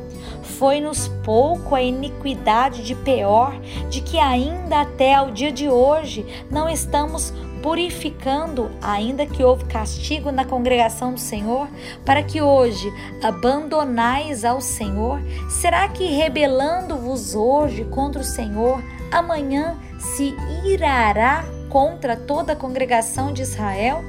Foi-nos 0.43 1.07
pouco 1.23 1.75
a 1.75 1.83
iniquidade 1.83 2.83
de 2.83 2.95
Peor, 2.95 3.53
de 3.91 4.01
que 4.01 4.19
ainda 4.19 4.81
até 4.81 5.15
ao 5.15 5.31
dia 5.31 5.53
de 5.53 5.69
hoje 5.69 6.25
não 6.51 6.67
estamos 6.67 7.31
purificando, 7.63 8.71
ainda 8.81 9.27
que 9.27 9.45
houve 9.45 9.67
castigo 9.67 10.33
na 10.33 10.47
congregação 10.47 11.13
do 11.13 11.21
Senhor, 11.21 11.69
para 12.07 12.23
que 12.23 12.41
hoje 12.41 12.91
abandonais 13.23 14.47
ao 14.47 14.63
Senhor? 14.63 15.21
Será 15.51 15.87
que 15.89 16.07
rebelando-vos 16.07 17.35
hoje 17.35 17.85
contra 17.85 18.23
o 18.23 18.25
Senhor, 18.25 18.83
amanhã 19.11 19.79
se 19.99 20.35
irará 20.65 21.45
contra 21.69 22.17
toda 22.17 22.53
a 22.53 22.57
congregação 22.57 23.33
de 23.33 23.43
Israel? 23.43 24.03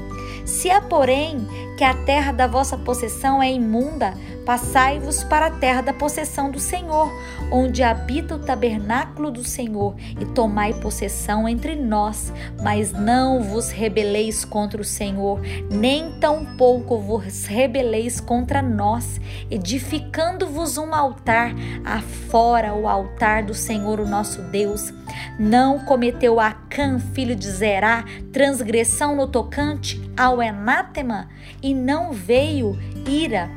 Se 0.46 0.70
há, 0.70 0.81
porém, 0.81 1.48
que 1.77 1.84
a 1.84 1.93
terra 1.93 2.31
da 2.31 2.48
vossa 2.48 2.77
possessão 2.77 3.41
é 3.41 3.51
imunda, 3.51 4.13
passai-vos 4.45 5.24
para 5.24 5.48
a 5.48 5.51
terra 5.51 5.81
da 5.81 5.93
possessão 5.93 6.50
do 6.51 6.60
Senhor, 6.60 7.12
onde 7.51 7.83
habita 7.83 8.36
o 8.36 8.39
tabernáculo 8.39 9.31
do 9.31 9.43
Senhor, 9.43 9.95
e 10.19 10.25
tomai 10.25 10.74
possessão 10.74 11.48
entre 11.48 11.75
nós, 11.75 12.33
mas 12.62 12.91
não 12.91 13.41
vos 13.41 13.69
rebeleis 13.69 14.43
contra 14.43 14.81
o 14.81 14.86
Senhor, 14.86 15.39
nem 15.69 16.12
tampouco 16.13 17.00
vos 17.00 17.45
rebeleis 17.45 18.19
contra 18.19 18.62
nós, 18.62 19.19
edificando-vos 19.50 20.77
um 20.77 20.93
altar 20.93 21.53
afora 21.83 22.74
o 22.74 22.88
altar 22.88 23.43
do 23.43 23.53
Senhor, 23.53 24.00
o 24.00 24.07
nosso 24.07 24.41
Deus. 24.43 24.93
Não 25.38 25.79
cometeu 25.79 26.39
Acã, 26.39 27.00
filho 27.00 27.36
de 27.36 27.50
Zerá, 27.50 28.05
transgressão 28.31 29.15
no 29.15 29.27
tocante 29.27 30.01
ao 30.17 30.39
anátema, 30.39 31.27
e 31.62 31.74
não 31.74 32.12
veio 32.12 32.77
ira 33.07 33.50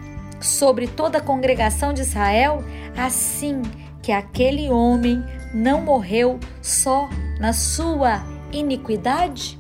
sobre 0.45 0.87
toda 0.87 1.19
a 1.19 1.23
congregação 1.23 1.93
de 1.93 2.03
Israel, 2.03 2.63
assim 2.97 3.63
que 4.03 4.13
aquele 4.13 4.71
homem 4.71 5.25
não 5.55 5.81
morreu 5.81 6.39
só 6.61 7.09
na 7.41 7.53
sua 7.53 8.23
iniquidade? 8.53 9.59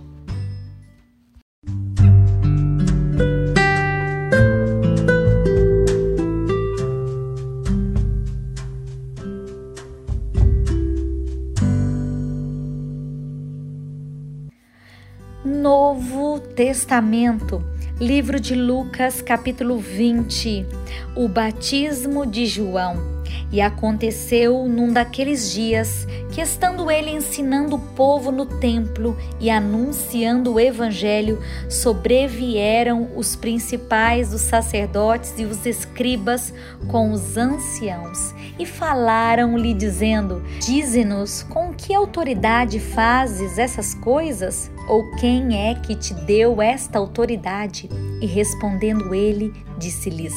Novo 15.45 16.41
Testamento, 16.41 17.64
livro 18.01 18.41
de 18.41 18.57
Lucas, 18.57 19.23
capítulo 19.23 19.79
20, 19.79 20.67
o 21.15 21.29
batismo 21.29 22.27
de 22.27 22.45
João. 22.45 23.15
E 23.53 23.61
aconteceu 23.61 24.67
num 24.69 24.93
daqueles 24.93 25.53
dias 25.53 26.07
que, 26.33 26.41
estando 26.41 26.91
ele 26.91 27.11
ensinando 27.11 27.77
o 27.77 27.79
povo 27.79 28.33
no 28.33 28.47
templo 28.47 29.17
e 29.39 29.49
anunciando 29.49 30.55
o 30.55 30.61
evangelho, 30.61 31.41
sobrevieram 31.71 33.11
os 33.15 33.37
principais 33.37 34.31
dos 34.31 34.41
sacerdotes 34.41 35.35
e 35.39 35.45
os 35.45 35.65
escribas 35.65 36.53
com 36.89 37.13
os 37.13 37.37
anciãos 37.37 38.35
e 38.59 38.67
falaram-lhe, 38.67 39.73
dizendo: 39.73 40.43
Dize-nos 40.61 41.45
com 41.45 41.73
que 41.73 41.95
autoridade 41.95 42.81
fazes 42.81 43.59
essas 43.59 43.95
coisas? 43.95 44.71
Ou 44.88 45.11
quem 45.17 45.69
é 45.69 45.75
que 45.75 45.95
te 45.95 46.12
deu 46.12 46.61
esta 46.61 46.99
autoridade? 46.99 47.88
E 48.21 48.26
respondendo 48.26 49.14
ele, 49.14 49.53
disse-lhes: 49.79 50.35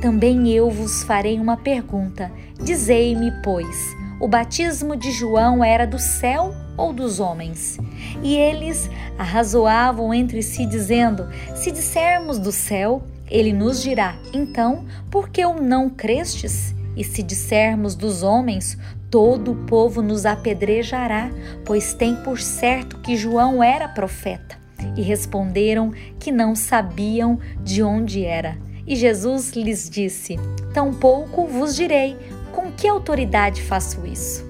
Também 0.00 0.50
eu 0.50 0.70
vos 0.70 1.02
farei 1.02 1.38
uma 1.40 1.56
pergunta. 1.56 2.30
Dizei-me, 2.62 3.32
pois, 3.42 3.96
o 4.20 4.28
batismo 4.28 4.96
de 4.96 5.10
João 5.10 5.62
era 5.62 5.86
do 5.86 5.98
céu 5.98 6.54
ou 6.76 6.92
dos 6.92 7.18
homens? 7.18 7.78
E 8.22 8.36
eles 8.36 8.88
arrazoavam 9.18 10.14
entre 10.14 10.42
si, 10.42 10.64
dizendo: 10.64 11.28
Se 11.54 11.72
dissermos 11.72 12.38
do 12.38 12.52
céu, 12.52 13.02
ele 13.28 13.52
nos 13.52 13.82
dirá: 13.82 14.16
Então, 14.32 14.84
por 15.10 15.28
que 15.28 15.44
o 15.44 15.60
não 15.60 15.90
crestes? 15.90 16.74
E 16.96 17.04
se 17.04 17.22
dissermos 17.22 17.94
dos 17.94 18.24
homens, 18.24 18.76
todo 19.10 19.52
o 19.52 19.56
povo 19.66 20.02
nos 20.02 20.26
apedrejará, 20.26 21.30
pois 21.64 21.94
tem 21.94 22.16
por 22.16 22.40
certo 22.40 22.98
que 22.98 23.16
João 23.16 23.62
era 23.62 23.88
profeta. 23.88 24.56
E 24.96 25.02
responderam 25.02 25.92
que 26.18 26.30
não 26.30 26.54
sabiam 26.54 27.38
de 27.62 27.82
onde 27.82 28.24
era. 28.24 28.56
E 28.86 28.94
Jesus 28.94 29.52
lhes 29.52 29.88
disse: 29.90 30.36
Tampouco 30.72 31.46
vos 31.46 31.74
direi 31.74 32.16
com 32.52 32.70
que 32.70 32.88
autoridade 32.88 33.62
faço 33.62 34.06
isso. 34.06 34.48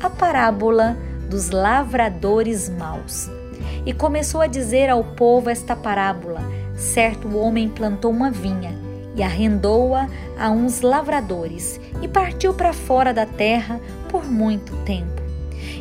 A 0.00 0.10
parábola 0.10 0.96
dos 1.28 1.50
lavradores 1.50 2.68
maus. 2.68 3.30
E 3.86 3.92
começou 3.92 4.40
a 4.40 4.46
dizer 4.46 4.90
ao 4.90 5.02
povo 5.02 5.48
esta 5.48 5.74
parábola: 5.74 6.40
Certo 6.76 7.36
homem 7.36 7.68
plantou 7.68 8.10
uma 8.10 8.30
vinha 8.30 8.91
e 9.14 9.22
arrendou-a 9.22 10.08
a 10.38 10.50
uns 10.50 10.80
lavradores 10.80 11.80
e 12.00 12.08
partiu 12.08 12.54
para 12.54 12.72
fora 12.72 13.12
da 13.12 13.26
terra 13.26 13.80
por 14.08 14.24
muito 14.24 14.76
tempo. 14.84 15.22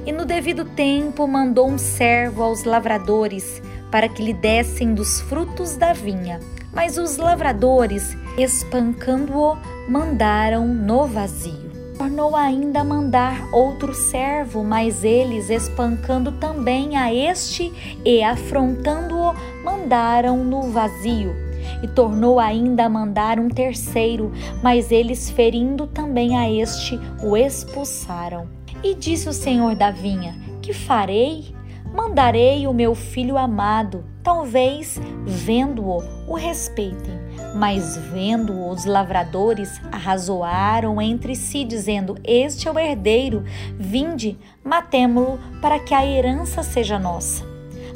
E 0.05 0.11
no 0.11 0.25
devido 0.25 0.65
tempo 0.65 1.27
mandou 1.27 1.69
um 1.69 1.77
servo 1.77 2.43
aos 2.43 2.63
lavradores 2.63 3.61
para 3.91 4.07
que 4.07 4.23
lhe 4.23 4.33
dessem 4.33 4.93
dos 4.93 5.21
frutos 5.21 5.75
da 5.75 5.93
vinha. 5.93 6.39
Mas 6.73 6.97
os 6.97 7.17
lavradores, 7.17 8.15
espancando-o, 8.37 9.57
mandaram 9.89 10.67
no 10.67 11.05
vazio. 11.05 11.69
tornou 11.97 12.35
ainda 12.35 12.83
mandar 12.83 13.47
outro 13.53 13.93
servo, 13.93 14.63
mas 14.63 15.03
eles, 15.03 15.51
espancando 15.51 16.31
também 16.31 16.97
a 16.97 17.13
este 17.13 17.71
e 18.03 18.23
afrontando-o, 18.23 19.35
mandaram-no 19.63 20.63
vazio. 20.71 21.50
E 21.81 21.87
tornou 21.87 22.39
ainda 22.39 22.85
a 22.85 22.89
mandar 22.89 23.39
um 23.39 23.49
terceiro, 23.49 24.31
mas 24.61 24.91
eles, 24.91 25.29
ferindo 25.29 25.87
também 25.87 26.37
a 26.37 26.49
este, 26.49 26.99
o 27.23 27.35
expulsaram. 27.35 28.47
E 28.83 28.95
disse 28.95 29.29
o 29.29 29.33
senhor 29.33 29.75
da 29.75 29.91
vinha: 29.91 30.35
Que 30.61 30.73
farei? 30.73 31.53
Mandarei 31.93 32.67
o 32.67 32.73
meu 32.73 32.95
filho 32.95 33.37
amado, 33.37 34.05
talvez, 34.23 34.99
vendo-o, 35.25 36.01
o 36.25 36.35
respeitem. 36.35 37.19
Mas 37.53 37.97
vendo 37.97 38.67
os 38.69 38.85
lavradores, 38.85 39.81
arrazoaram 39.91 41.01
entre 41.01 41.35
si, 41.35 41.65
dizendo: 41.65 42.15
Este 42.23 42.67
é 42.67 42.71
o 42.71 42.79
herdeiro, 42.79 43.43
vinde, 43.77 44.37
matemo-lo, 44.63 45.37
para 45.61 45.79
que 45.79 45.93
a 45.93 46.05
herança 46.05 46.63
seja 46.63 46.97
nossa. 46.97 47.43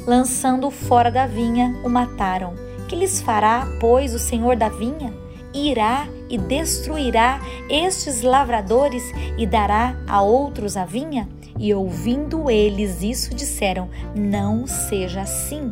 Lançando-o 0.06 0.70
fora 0.70 1.10
da 1.10 1.26
vinha, 1.26 1.74
o 1.82 1.88
mataram. 1.88 2.65
Que 2.88 2.96
lhes 2.96 3.20
fará, 3.20 3.66
pois, 3.80 4.14
o 4.14 4.18
senhor 4.18 4.56
da 4.56 4.68
vinha? 4.68 5.12
Irá 5.54 6.06
e 6.28 6.36
destruirá 6.36 7.40
estes 7.68 8.22
lavradores 8.22 9.02
e 9.38 9.46
dará 9.46 9.96
a 10.06 10.20
outros 10.22 10.76
a 10.76 10.84
vinha? 10.84 11.28
E 11.58 11.72
ouvindo 11.72 12.50
eles 12.50 13.02
isso, 13.02 13.34
disseram: 13.34 13.88
Não 14.14 14.66
seja 14.66 15.22
assim. 15.22 15.70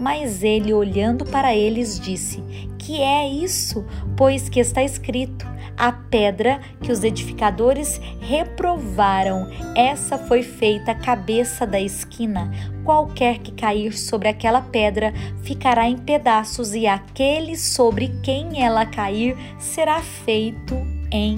Mas 0.00 0.42
ele, 0.42 0.72
olhando 0.72 1.24
para 1.24 1.54
eles, 1.54 2.00
disse: 2.00 2.42
Que 2.78 3.02
é 3.02 3.28
isso? 3.28 3.84
Pois 4.16 4.48
que 4.48 4.60
está 4.60 4.82
escrito: 4.82 5.46
a 5.76 5.92
pedra 5.92 6.60
que 6.80 6.90
os 6.90 7.04
edificadores 7.04 8.00
reprovaram, 8.20 9.50
essa 9.74 10.16
foi 10.16 10.42
feita 10.42 10.92
a 10.92 10.94
cabeça 10.94 11.66
da 11.66 11.80
esquina. 11.80 12.50
Qualquer 12.84 13.38
que 13.38 13.52
cair 13.52 13.92
sobre 13.92 14.28
aquela 14.28 14.62
pedra 14.62 15.12
ficará 15.42 15.88
em 15.88 15.98
pedaços, 15.98 16.74
e 16.74 16.86
aquele 16.86 17.56
sobre 17.56 18.08
quem 18.22 18.62
ela 18.62 18.86
cair 18.86 19.36
será 19.58 20.00
feito 20.00 20.74
em 21.10 21.36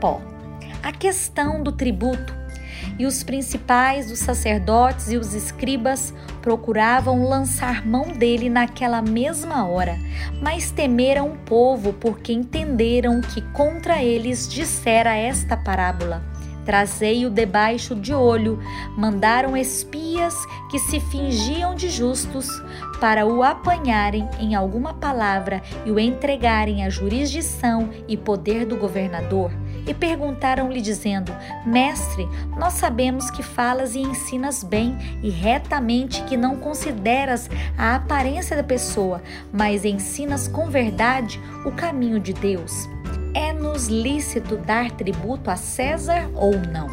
pó. 0.00 0.20
A 0.82 0.92
questão 0.92 1.62
do 1.62 1.72
tributo 1.72 2.43
e 2.98 3.06
os 3.06 3.22
principais 3.22 4.08
dos 4.08 4.18
sacerdotes 4.18 5.10
e 5.10 5.16
os 5.16 5.34
escribas 5.34 6.14
procuravam 6.40 7.28
lançar 7.28 7.86
mão 7.86 8.12
dele 8.12 8.48
naquela 8.48 9.02
mesma 9.02 9.66
hora, 9.66 9.98
mas 10.40 10.70
temeram 10.70 11.28
o 11.28 11.38
povo 11.38 11.92
porque 11.92 12.32
entenderam 12.32 13.20
que 13.20 13.40
contra 13.52 14.02
eles 14.02 14.48
dissera 14.48 15.14
esta 15.14 15.56
parábola. 15.56 16.22
Trazei-o 16.64 17.28
debaixo 17.28 17.94
de 17.94 18.14
olho, 18.14 18.58
mandaram 18.96 19.54
espias 19.54 20.34
que 20.70 20.78
se 20.78 20.98
fingiam 20.98 21.74
de 21.74 21.90
justos 21.90 22.48
para 23.00 23.26
o 23.26 23.42
apanharem 23.42 24.26
em 24.40 24.54
alguma 24.54 24.94
palavra 24.94 25.62
e 25.84 25.90
o 25.90 26.00
entregarem 26.00 26.82
à 26.82 26.88
jurisdição 26.88 27.90
e 28.08 28.16
poder 28.16 28.64
do 28.64 28.76
governador 28.76 29.52
e 29.86 29.94
perguntaram-lhe, 29.94 30.80
dizendo: 30.80 31.32
Mestre, 31.64 32.28
nós 32.56 32.74
sabemos 32.74 33.30
que 33.30 33.42
falas 33.42 33.94
e 33.94 34.00
ensinas 34.00 34.62
bem 34.62 34.96
e 35.22 35.30
retamente, 35.30 36.22
que 36.24 36.36
não 36.36 36.56
consideras 36.56 37.48
a 37.76 37.94
aparência 37.94 38.56
da 38.56 38.62
pessoa, 38.62 39.22
mas 39.52 39.84
ensinas 39.84 40.48
com 40.48 40.68
verdade 40.68 41.40
o 41.64 41.72
caminho 41.72 42.20
de 42.20 42.32
Deus. 42.32 42.88
É-nos 43.34 43.88
lícito 43.88 44.56
dar 44.56 44.90
tributo 44.92 45.50
a 45.50 45.56
César 45.56 46.30
ou 46.34 46.52
não? 46.52 46.88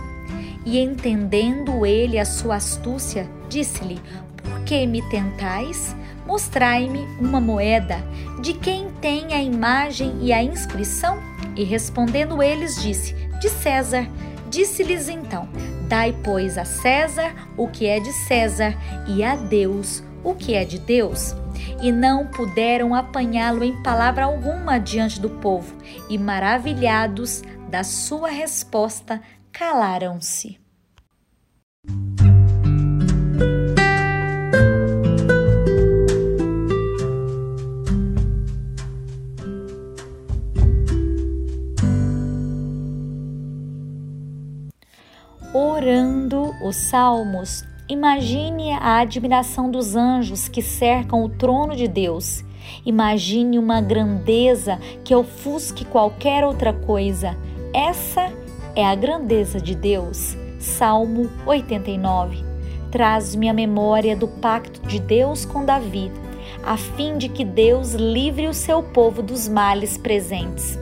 E 0.65 0.79
entendendo 0.79 1.85
ele 1.85 2.19
a 2.19 2.25
sua 2.25 2.55
astúcia, 2.55 3.29
disse-lhe: 3.49 4.01
Por 4.43 4.63
que 4.63 4.85
me 4.85 5.01
tentais? 5.09 5.95
Mostrai-me 6.25 6.99
uma 7.19 7.41
moeda. 7.41 7.97
De 8.41 8.53
quem 8.53 8.89
tem 9.01 9.33
a 9.33 9.41
imagem 9.41 10.17
e 10.21 10.31
a 10.31 10.41
inscrição? 10.41 11.30
E 11.55 11.63
respondendo 11.63 12.41
eles, 12.41 12.81
disse: 12.81 13.13
De 13.39 13.49
César. 13.49 14.07
Disse-lhes 14.49 15.07
então: 15.07 15.47
Dai, 15.87 16.15
pois, 16.23 16.57
a 16.57 16.65
César 16.65 17.33
o 17.57 17.67
que 17.67 17.87
é 17.87 17.99
de 17.99 18.11
César, 18.11 18.75
e 19.07 19.23
a 19.23 19.35
Deus 19.35 20.03
o 20.23 20.35
que 20.35 20.53
é 20.53 20.65
de 20.65 20.77
Deus. 20.77 21.35
E 21.81 21.91
não 21.91 22.27
puderam 22.27 22.93
apanhá-lo 22.93 23.63
em 23.63 23.81
palavra 23.81 24.25
alguma 24.25 24.77
diante 24.77 25.19
do 25.19 25.29
povo, 25.29 25.75
e 26.09 26.17
maravilhados 26.17 27.41
da 27.69 27.83
sua 27.83 28.29
resposta, 28.29 29.21
calaram-se. 29.51 30.60
Orando 45.53 46.55
os 46.61 46.75
salmos, 46.75 47.65
imagine 47.87 48.71
a 48.71 48.99
admiração 48.99 49.69
dos 49.69 49.95
anjos 49.95 50.47
que 50.47 50.61
cercam 50.61 51.23
o 51.23 51.29
trono 51.29 51.75
de 51.75 51.87
Deus. 51.87 52.43
Imagine 52.85 53.59
uma 53.59 53.81
grandeza 53.81 54.79
que 55.03 55.13
ofusque 55.13 55.83
qualquer 55.83 56.45
outra 56.45 56.71
coisa. 56.71 57.37
Essa 57.73 58.31
é 58.75 58.85
a 58.85 58.95
grandeza 58.95 59.59
de 59.59 59.75
Deus. 59.75 60.37
Salmo 60.57 61.29
89. 61.45 62.45
Traz-me 62.89 63.49
a 63.49 63.53
memória 63.53 64.15
do 64.15 64.27
pacto 64.27 64.81
de 64.87 64.99
Deus 64.99 65.43
com 65.43 65.65
Davi, 65.65 66.11
a 66.63 66.77
fim 66.77 67.17
de 67.17 67.27
que 67.27 67.43
Deus 67.43 67.93
livre 67.93 68.47
o 68.47 68.53
seu 68.53 68.83
povo 68.83 69.21
dos 69.21 69.49
males 69.49 69.97
presentes. 69.97 70.79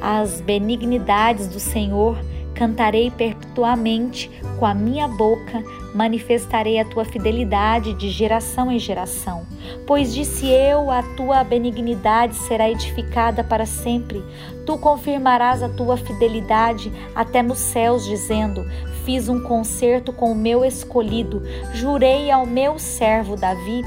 As 0.00 0.40
benignidades 0.40 1.48
do 1.48 1.60
Senhor 1.60 2.16
cantarei 2.60 3.10
perpetuamente 3.10 4.30
com 4.58 4.66
a 4.66 4.74
minha 4.74 5.08
boca, 5.08 5.64
manifestarei 5.94 6.78
a 6.78 6.84
tua 6.84 7.06
fidelidade 7.06 7.94
de 7.94 8.10
geração 8.10 8.70
em 8.70 8.78
geração. 8.78 9.46
Pois 9.86 10.12
disse 10.12 10.46
eu, 10.46 10.90
a 10.90 11.02
tua 11.16 11.42
benignidade 11.42 12.34
será 12.34 12.70
edificada 12.70 13.42
para 13.42 13.64
sempre. 13.64 14.22
Tu 14.66 14.76
confirmarás 14.76 15.62
a 15.62 15.70
tua 15.70 15.96
fidelidade 15.96 16.92
até 17.14 17.42
nos 17.42 17.58
céus, 17.58 18.04
dizendo: 18.04 18.62
Fiz 19.06 19.30
um 19.30 19.40
concerto 19.40 20.12
com 20.12 20.30
o 20.30 20.36
meu 20.36 20.62
escolhido, 20.62 21.42
jurei 21.72 22.30
ao 22.30 22.44
meu 22.44 22.78
servo 22.78 23.36
Davi 23.36 23.82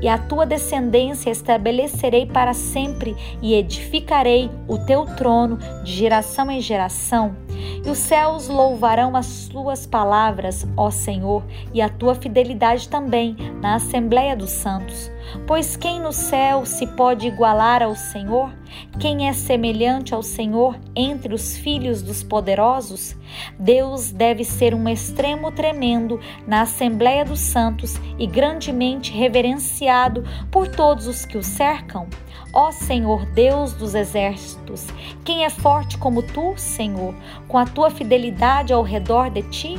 e 0.00 0.08
a 0.08 0.18
tua 0.18 0.46
descendência 0.46 1.30
estabelecerei 1.30 2.26
para 2.26 2.54
sempre 2.54 3.16
e 3.42 3.54
edificarei 3.54 4.50
o 4.66 4.78
teu 4.78 5.04
trono 5.04 5.58
de 5.82 5.92
geração 5.92 6.50
em 6.50 6.60
geração. 6.60 7.36
E 7.84 7.90
os 7.90 7.98
céus 7.98 8.48
louvarão 8.48 9.16
as 9.16 9.48
tuas 9.48 9.86
palavras, 9.86 10.66
ó 10.76 10.90
Senhor, 10.90 11.42
e 11.72 11.80
a 11.80 11.88
tua 11.88 12.14
fidelidade 12.14 12.88
também 12.88 13.36
na 13.60 13.74
Assembleia 13.74 14.36
dos 14.36 14.50
Santos. 14.50 15.10
Pois 15.46 15.76
quem 15.76 16.00
no 16.00 16.12
céu 16.12 16.64
se 16.64 16.86
pode 16.86 17.26
igualar 17.26 17.82
ao 17.82 17.94
Senhor? 17.94 18.52
Quem 18.98 19.28
é 19.28 19.32
semelhante 19.32 20.14
ao 20.14 20.22
Senhor 20.22 20.78
entre 20.94 21.34
os 21.34 21.56
filhos 21.56 22.02
dos 22.02 22.22
poderosos? 22.22 23.16
Deus 23.58 24.10
deve 24.10 24.44
ser 24.44 24.74
um 24.74 24.88
extremo 24.88 25.50
tremendo 25.50 26.20
na 26.46 26.62
Assembleia 26.62 27.24
dos 27.24 27.40
Santos 27.40 28.00
e 28.18 28.26
grandemente 28.26 29.12
reverenciado 29.12 30.24
por 30.50 30.68
todos 30.68 31.06
os 31.06 31.24
que 31.24 31.38
o 31.38 31.42
cercam. 31.42 32.06
Ó 32.52 32.72
Senhor 32.72 33.26
Deus 33.26 33.72
dos 33.74 33.94
exércitos, 33.94 34.86
quem 35.24 35.44
é 35.44 35.50
forte 35.50 35.98
como 35.98 36.22
tu, 36.22 36.54
Senhor, 36.56 37.14
com 37.46 37.58
a 37.58 37.66
tua 37.66 37.90
fidelidade 37.90 38.72
ao 38.72 38.82
redor 38.82 39.30
de 39.30 39.42
ti? 39.42 39.78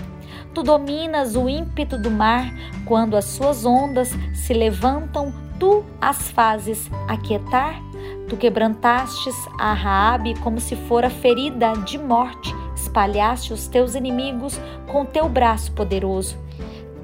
Tu 0.60 0.64
dominas 0.64 1.38
o 1.38 1.48
ímpeto 1.48 1.98
do 1.98 2.12
mar, 2.12 2.54
quando 2.84 3.16
as 3.16 3.24
suas 3.24 3.66
ondas 3.66 4.10
se 4.34 4.54
levantam, 4.54 5.34
tu 5.58 5.86
as 6.02 6.32
fazes 6.32 6.92
aquietar? 7.08 7.82
Tu 8.28 8.36
quebrantastes 8.36 9.34
a 9.58 9.72
Raabe 9.72 10.38
como 10.42 10.60
se 10.60 10.76
fora 10.76 11.10
ferida 11.10 11.72
de 11.86 11.98
morte, 11.98 12.54
espalhaste 12.76 13.54
os 13.54 13.70
teus 13.70 13.96
inimigos 13.96 14.60
com 14.92 15.06
teu 15.06 15.30
braço 15.30 15.72
poderoso. 15.72 16.38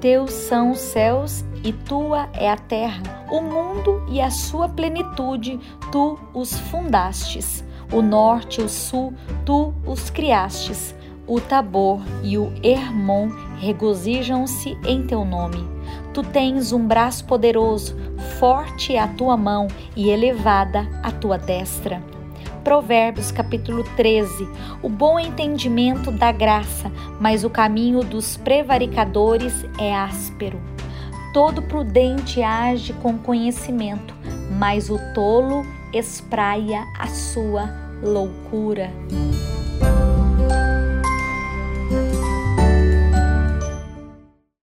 Teus 0.02 0.32
são 0.32 0.72
os 0.72 0.78
céus 0.78 1.42
e 1.64 1.72
tua 1.72 2.28
é 2.34 2.50
a 2.50 2.58
terra, 2.58 3.02
o 3.30 3.40
mundo 3.40 4.04
e 4.10 4.20
a 4.20 4.30
sua 4.30 4.68
plenitude, 4.68 5.58
tu 5.90 6.18
os 6.34 6.58
fundastes. 6.58 7.64
O 7.90 8.02
norte 8.02 8.60
e 8.60 8.64
o 8.64 8.68
sul, 8.68 9.14
tu 9.44 9.72
os 9.86 10.10
criastes. 10.10 10.95
O 11.28 11.40
Tabor 11.40 12.00
e 12.22 12.38
o 12.38 12.52
Hermon 12.62 13.30
regozijam-se 13.58 14.78
em 14.86 15.02
teu 15.02 15.24
nome. 15.24 15.68
Tu 16.14 16.22
tens 16.22 16.72
um 16.72 16.86
braço 16.86 17.24
poderoso, 17.24 17.96
forte 18.38 18.96
a 18.96 19.08
tua 19.08 19.36
mão 19.36 19.66
e 19.96 20.08
elevada 20.08 20.86
a 21.02 21.10
tua 21.10 21.36
destra. 21.36 22.00
Provérbios, 22.62 23.32
capítulo 23.32 23.82
13: 23.96 24.48
O 24.80 24.88
bom 24.88 25.18
entendimento 25.18 26.12
dá 26.12 26.30
graça, 26.30 26.92
mas 27.20 27.42
o 27.42 27.50
caminho 27.50 28.04
dos 28.04 28.36
prevaricadores 28.36 29.64
é 29.80 29.92
áspero. 29.92 30.60
Todo 31.34 31.60
prudente 31.60 32.40
age 32.40 32.92
com 32.92 33.18
conhecimento, 33.18 34.14
mas 34.58 34.90
o 34.90 34.98
tolo 35.12 35.66
espraia 35.92 36.84
a 37.00 37.08
sua 37.08 37.68
loucura. 38.00 38.92